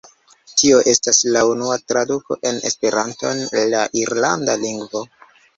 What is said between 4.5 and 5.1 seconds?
lingvo.